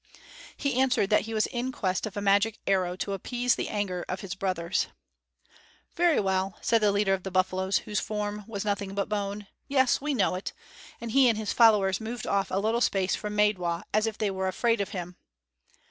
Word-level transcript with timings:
He 0.57 0.81
answered 0.81 1.11
that 1.11 1.25
he 1.27 1.33
was 1.35 1.45
in 1.45 1.71
quest 1.71 2.07
of 2.07 2.17
a 2.17 2.21
magic 2.23 2.57
arrow, 2.65 2.95
to 2.95 3.13
appease 3.13 3.53
the 3.53 3.69
anger 3.69 4.03
of 4.09 4.21
his 4.21 4.33
brothers. 4.33 4.87
"Very 5.93 6.19
well," 6.19 6.57
said 6.59 6.81
the 6.81 6.91
leader 6.91 7.13
of 7.13 7.21
the 7.21 7.29
buffalos, 7.29 7.77
whose 7.85 7.99
form 7.99 8.43
was 8.47 8.65
nothing 8.65 8.95
but 8.95 9.09
bone. 9.09 9.45
"Yes, 9.67 10.01
we 10.01 10.15
know 10.15 10.33
it," 10.33 10.53
and 10.99 11.11
he 11.11 11.29
and 11.29 11.37
his 11.37 11.53
followers 11.53 12.01
moved 12.01 12.25
off 12.25 12.49
a 12.49 12.57
little 12.59 12.81
space 12.81 13.15
from 13.15 13.35
Maidwa, 13.37 13.83
as 13.93 14.07
if 14.07 14.17
they 14.17 14.31
were 14.31 14.47
afraid 14.47 14.81
of 14.81 14.89
him. 14.89 15.17